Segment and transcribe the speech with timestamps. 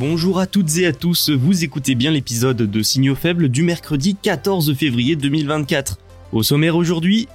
[0.00, 4.16] Bonjour à toutes et à tous, vous écoutez bien l'épisode de Signaux faibles du mercredi
[4.16, 5.98] 14 février 2024.
[6.32, 7.28] Au sommaire aujourd'hui,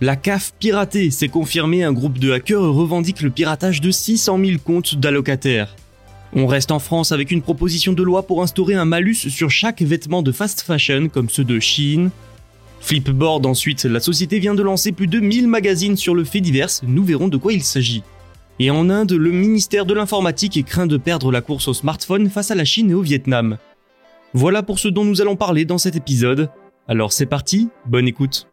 [0.00, 4.58] la CAF piratée s'est confirmé, un groupe de hackers revendique le piratage de 600 000
[4.64, 5.76] comptes d'allocataires.
[6.32, 9.82] On reste en France avec une proposition de loi pour instaurer un malus sur chaque
[9.82, 12.10] vêtement de fast fashion comme ceux de Shein.
[12.80, 16.70] Flipboard ensuite, la société vient de lancer plus de 1000 magazines sur le fait divers,
[16.82, 18.02] nous verrons de quoi il s'agit.
[18.60, 22.50] Et en Inde, le ministère de l'informatique craint de perdre la course au smartphone face
[22.50, 23.56] à la Chine et au Vietnam.
[24.34, 26.50] Voilà pour ce dont nous allons parler dans cet épisode.
[26.88, 28.48] Alors c'est parti, bonne écoute.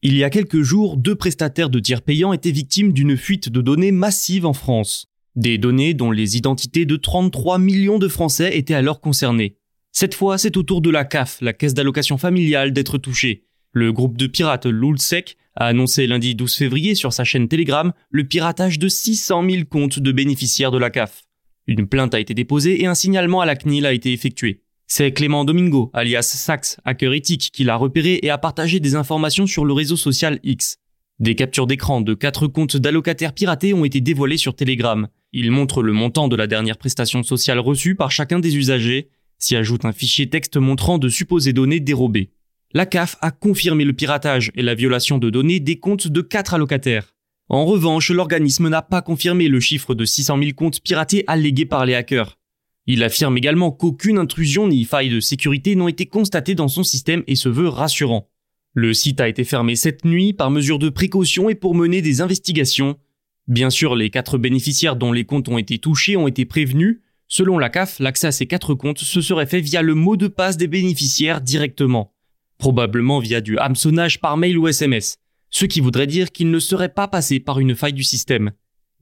[0.00, 3.60] Il y a quelques jours, deux prestataires de tiers payants étaient victimes d'une fuite de
[3.60, 5.06] données massive en France.
[5.36, 9.58] Des données dont les identités de 33 millions de Français étaient alors concernés.
[9.92, 13.44] Cette fois, c'est au tour de la CAF, la caisse d'allocation familiale, d'être touchée.
[13.72, 18.24] Le groupe de pirates Lulsec a annoncé lundi 12 février sur sa chaîne Telegram le
[18.24, 21.24] piratage de 600 000 comptes de bénéficiaires de la CAF.
[21.66, 24.62] Une plainte a été déposée et un signalement à la CNIL a été effectué.
[24.86, 29.46] C'est Clément Domingo, alias Sax, hacker éthique, qui l'a repéré et a partagé des informations
[29.46, 30.76] sur le réseau social X.
[31.18, 35.08] Des captures d'écran de quatre comptes d'allocataires piratés ont été dévoilées sur Telegram.
[35.32, 39.08] Ils montrent le montant de la dernière prestation sociale reçue par chacun des usagers,
[39.38, 42.30] s'y ajoute un fichier texte montrant de supposées données dérobées.
[42.74, 46.52] La CAF a confirmé le piratage et la violation de données des comptes de quatre
[46.52, 47.14] allocataires.
[47.48, 51.86] En revanche, l'organisme n'a pas confirmé le chiffre de 600 000 comptes piratés allégués par
[51.86, 52.38] les hackers.
[52.86, 57.22] Il affirme également qu'aucune intrusion ni faille de sécurité n'ont été constatées dans son système
[57.26, 58.28] et se veut rassurant.
[58.74, 62.20] Le site a été fermé cette nuit par mesure de précaution et pour mener des
[62.20, 62.98] investigations.
[63.46, 67.00] Bien sûr, les quatre bénéficiaires dont les comptes ont été touchés ont été prévenus.
[67.28, 70.28] Selon la CAF, l'accès à ces quatre comptes se serait fait via le mot de
[70.28, 72.12] passe des bénéficiaires directement.
[72.58, 75.18] Probablement via du hameçonnage par mail ou SMS.
[75.48, 78.50] Ce qui voudrait dire qu'ils ne seraient pas passés par une faille du système.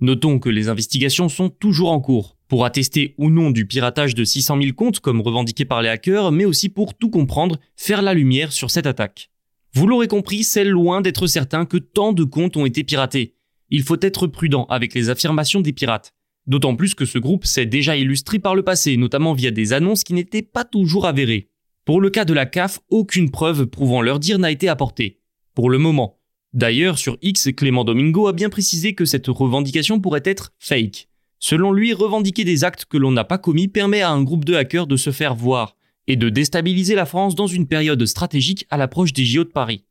[0.00, 4.24] Notons que les investigations sont toujours en cours pour attester ou non du piratage de
[4.24, 8.12] 600 000 comptes comme revendiqué par les hackers, mais aussi pour tout comprendre, faire la
[8.12, 9.30] lumière sur cette attaque.
[9.72, 13.34] Vous l'aurez compris, c'est loin d'être certain que tant de comptes ont été piratés.
[13.70, 16.12] Il faut être prudent avec les affirmations des pirates.
[16.46, 20.04] D'autant plus que ce groupe s'est déjà illustré par le passé, notamment via des annonces
[20.04, 21.48] qui n'étaient pas toujours avérées.
[21.86, 25.20] Pour le cas de la CAF, aucune preuve prouvant leur dire n'a été apportée.
[25.54, 26.18] Pour le moment.
[26.52, 31.06] D'ailleurs, sur X, Clément Domingo a bien précisé que cette revendication pourrait être fake.
[31.38, 34.56] Selon lui, revendiquer des actes que l'on n'a pas commis permet à un groupe de
[34.56, 35.76] hackers de se faire voir
[36.08, 39.84] et de déstabiliser la France dans une période stratégique à l'approche des JO de Paris.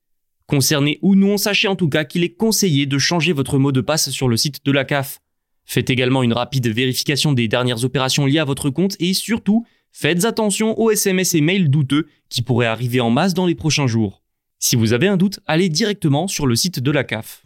[0.48, 3.80] Concerné ou non, sachez en tout cas qu'il est conseillé de changer votre mot de
[3.80, 5.22] passe sur le site de la CAF.
[5.64, 9.66] Faites également une rapide vérification des dernières opérations liées à votre compte et surtout,
[9.98, 13.88] faites attention aux SMS et mails douteux qui pourraient arriver en masse dans les prochains
[13.88, 14.22] jours.
[14.60, 17.46] Si vous avez un doute, allez directement sur le site de la CAF.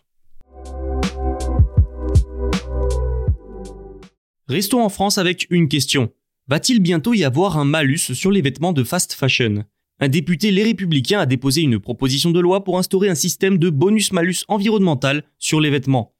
[4.48, 6.12] Restons en France avec une question.
[6.48, 9.64] Va-t-il bientôt y avoir un malus sur les vêtements de fast fashion?
[10.00, 13.70] Un député Les Républicains a déposé une proposition de loi pour instaurer un système de
[13.70, 16.16] bonus-malus environnemental sur les vêtements.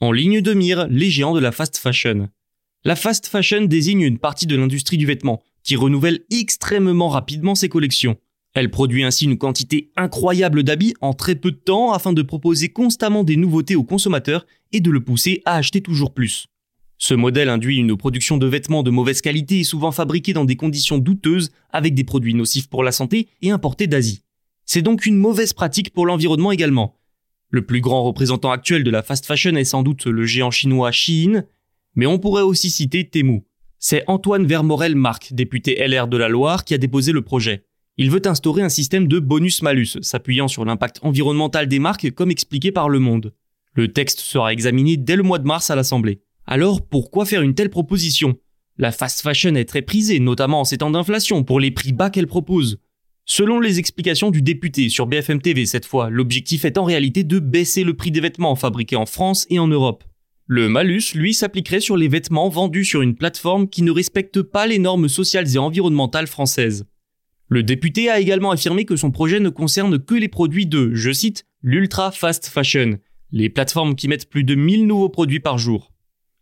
[0.00, 2.30] En ligne de mire, les géants de la fast fashion.
[2.84, 7.68] La fast fashion désigne une partie de l'industrie du vêtement, qui renouvelle extrêmement rapidement ses
[7.68, 8.16] collections.
[8.54, 12.68] Elle produit ainsi une quantité incroyable d'habits en très peu de temps afin de proposer
[12.68, 16.46] constamment des nouveautés aux consommateurs et de le pousser à acheter toujours plus.
[16.98, 20.54] Ce modèle induit une production de vêtements de mauvaise qualité et souvent fabriqués dans des
[20.54, 24.22] conditions douteuses avec des produits nocifs pour la santé et importés d'Asie.
[24.66, 26.96] C'est donc une mauvaise pratique pour l'environnement également.
[27.50, 30.92] Le plus grand représentant actuel de la fast fashion est sans doute le géant chinois
[30.92, 31.44] Shein,
[31.96, 33.42] mais on pourrait aussi citer Temu.
[33.86, 37.66] C'est Antoine Vermorel-Marc, député LR de la Loire, qui a déposé le projet.
[37.98, 42.72] Il veut instaurer un système de bonus-malus, s'appuyant sur l'impact environnemental des marques comme expliqué
[42.72, 43.34] par Le Monde.
[43.74, 46.22] Le texte sera examiné dès le mois de mars à l'Assemblée.
[46.46, 48.38] Alors pourquoi faire une telle proposition?
[48.78, 52.08] La fast fashion est très prisée, notamment en ces temps d'inflation, pour les prix bas
[52.08, 52.78] qu'elle propose.
[53.26, 57.38] Selon les explications du député sur BFM TV cette fois, l'objectif est en réalité de
[57.38, 60.04] baisser le prix des vêtements fabriqués en France et en Europe.
[60.46, 64.66] Le malus, lui, s'appliquerait sur les vêtements vendus sur une plateforme qui ne respecte pas
[64.66, 66.84] les normes sociales et environnementales françaises.
[67.48, 71.12] Le député a également affirmé que son projet ne concerne que les produits de, je
[71.12, 72.98] cite, l'ultra fast fashion,
[73.32, 75.92] les plateformes qui mettent plus de 1000 nouveaux produits par jour.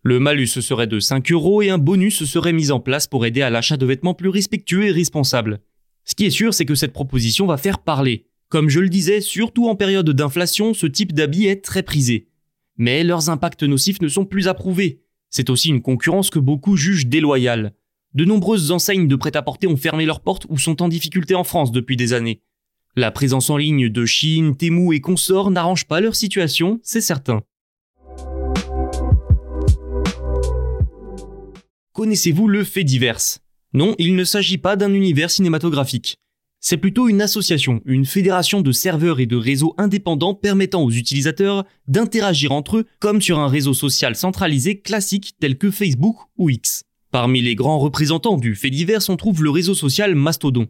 [0.03, 3.43] Le malus serait de 5 euros et un bonus serait mis en place pour aider
[3.43, 5.61] à l'achat de vêtements plus respectueux et responsables.
[6.05, 8.27] Ce qui est sûr, c'est que cette proposition va faire parler.
[8.49, 12.32] Comme je le disais, surtout en période d'inflation, ce type d'habits est très prisé.
[12.77, 15.03] Mais leurs impacts nocifs ne sont plus approuvés.
[15.31, 17.75] C'est aussi une concurrence que beaucoup jugent déloyale.
[18.15, 21.73] De nombreuses enseignes de prêt-à-porter ont fermé leurs portes ou sont en difficulté en France
[21.73, 22.43] depuis des années.
[22.95, 27.41] La présence en ligne de Chine, Temu et consorts n'arrange pas leur situation, c'est certain.
[31.95, 33.39] Connaissez-vous le fait divers?
[33.73, 36.19] Non, il ne s'agit pas d'un univers cinématographique.
[36.65, 41.65] C'est plutôt une association, une fédération de serveurs et de réseaux indépendants permettant aux utilisateurs
[41.89, 46.85] d'interagir entre eux comme sur un réseau social centralisé classique tel que Facebook ou X.
[47.11, 50.69] Parmi les grands représentants du fait divers, on trouve le réseau social Mastodon.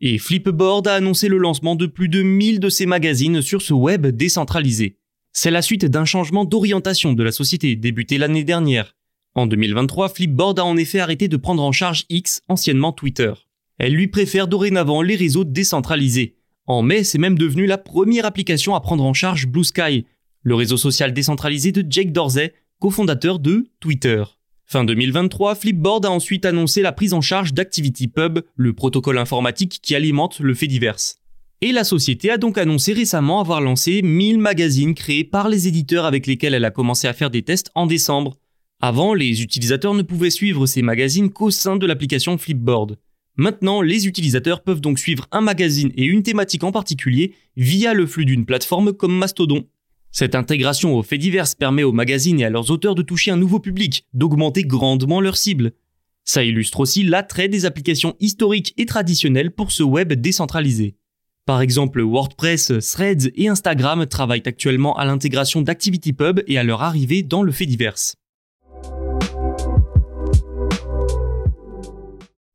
[0.00, 3.74] Et Flipboard a annoncé le lancement de plus de 1000 de ses magazines sur ce
[3.74, 4.96] web décentralisé.
[5.32, 8.94] C'est la suite d'un changement d'orientation de la société débuté l'année dernière.
[9.34, 13.32] En 2023, Flipboard a en effet arrêté de prendre en charge X, anciennement Twitter.
[13.78, 16.36] Elle lui préfère dorénavant les réseaux décentralisés.
[16.66, 20.06] En mai, c'est même devenu la première application à prendre en charge Blue Sky,
[20.42, 24.22] le réseau social décentralisé de Jake Dorsey, cofondateur de Twitter.
[24.64, 29.94] Fin 2023, Flipboard a ensuite annoncé la prise en charge d'ActivityPub, le protocole informatique qui
[29.94, 30.96] alimente le fait divers.
[31.60, 36.06] Et la société a donc annoncé récemment avoir lancé 1000 magazines créés par les éditeurs
[36.06, 38.38] avec lesquels elle a commencé à faire des tests en décembre.
[38.80, 42.98] Avant, les utilisateurs ne pouvaient suivre ces magazines qu'au sein de l'application Flipboard.
[43.36, 48.06] Maintenant, les utilisateurs peuvent donc suivre un magazine et une thématique en particulier via le
[48.06, 49.66] flux d'une plateforme comme Mastodon.
[50.10, 53.38] Cette intégration aux faits divers permet aux magazines et à leurs auteurs de toucher un
[53.38, 55.72] nouveau public, d'augmenter grandement leur cible.
[56.24, 60.96] Ça illustre aussi l'attrait des applications historiques et traditionnelles pour ce web décentralisé.
[61.46, 67.22] Par exemple, WordPress, Threads et Instagram travaillent actuellement à l'intégration d'ActivityPub et à leur arrivée
[67.22, 67.96] dans le fait divers.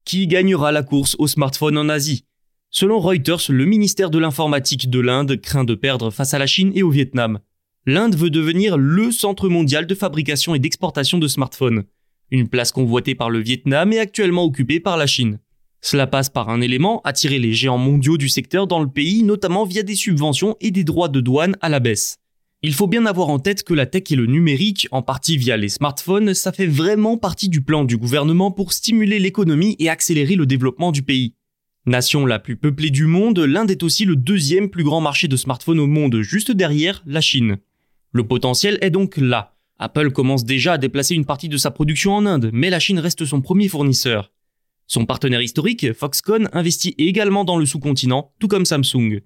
[0.08, 2.24] Qui gagnera la course au smartphone en Asie
[2.70, 6.72] Selon Reuters, le ministère de l'informatique de l'Inde craint de perdre face à la Chine
[6.76, 7.40] et au Vietnam.
[7.86, 11.84] L'Inde veut devenir le centre mondial de fabrication et d'exportation de smartphones.
[12.32, 15.40] Une place convoitée par le Vietnam est actuellement occupée par la Chine.
[15.82, 19.66] Cela passe par un élément, attirer les géants mondiaux du secteur dans le pays, notamment
[19.66, 22.20] via des subventions et des droits de douane à la baisse.
[22.64, 25.58] Il faut bien avoir en tête que la tech et le numérique, en partie via
[25.58, 30.36] les smartphones, ça fait vraiment partie du plan du gouvernement pour stimuler l'économie et accélérer
[30.36, 31.36] le développement du pays.
[31.86, 35.38] Nation la plus peuplée du monde, l'Inde est aussi le deuxième plus grand marché de
[35.38, 37.58] smartphones au monde, juste derrière la Chine.
[38.12, 39.56] Le potentiel est donc là.
[39.78, 42.98] Apple commence déjà à déplacer une partie de sa production en Inde, mais la Chine
[42.98, 44.32] reste son premier fournisseur.
[44.88, 49.22] Son partenaire historique, Foxconn, investit également dans le sous-continent, tout comme Samsung.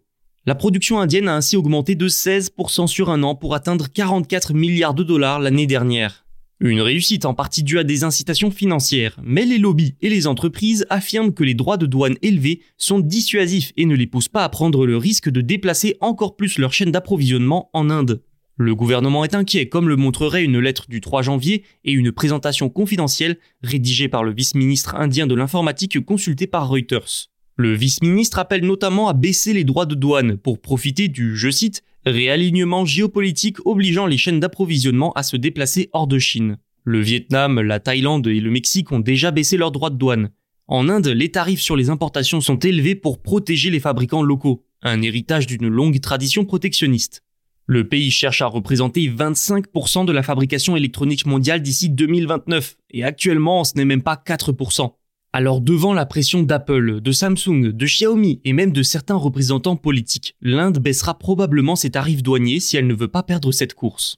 [0.47, 4.95] La production indienne a ainsi augmenté de 16% sur un an pour atteindre 44 milliards
[4.95, 6.25] de dollars l'année dernière.
[6.59, 10.87] Une réussite en partie due à des incitations financières, mais les lobbies et les entreprises
[10.89, 14.49] affirment que les droits de douane élevés sont dissuasifs et ne les poussent pas à
[14.49, 18.23] prendre le risque de déplacer encore plus leur chaîne d'approvisionnement en Inde.
[18.57, 22.67] Le gouvernement est inquiet, comme le montrerait une lettre du 3 janvier et une présentation
[22.67, 27.29] confidentielle rédigée par le vice-ministre indien de l'informatique consulté par Reuters.
[27.61, 31.83] Le vice-ministre appelle notamment à baisser les droits de douane pour profiter du, je cite,
[32.07, 36.57] réalignement géopolitique obligeant les chaînes d'approvisionnement à se déplacer hors de Chine.
[36.85, 40.31] Le Vietnam, la Thaïlande et le Mexique ont déjà baissé leurs droits de douane.
[40.65, 45.03] En Inde, les tarifs sur les importations sont élevés pour protéger les fabricants locaux, un
[45.03, 47.21] héritage d'une longue tradition protectionniste.
[47.67, 53.63] Le pays cherche à représenter 25% de la fabrication électronique mondiale d'ici 2029, et actuellement
[53.63, 54.93] ce n'est même pas 4%.
[55.33, 60.35] Alors devant la pression d'Apple, de Samsung, de Xiaomi et même de certains représentants politiques,
[60.41, 64.17] l'Inde baissera probablement ses tarifs douaniers si elle ne veut pas perdre cette course.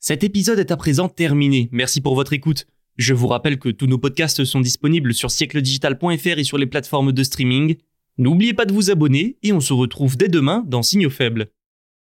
[0.00, 2.66] Cet épisode est à présent terminé, merci pour votre écoute.
[2.96, 7.12] Je vous rappelle que tous nos podcasts sont disponibles sur siècledigital.fr et sur les plateformes
[7.12, 7.76] de streaming.
[8.16, 11.48] N'oubliez pas de vous abonner et on se retrouve dès demain dans Signaux Faibles.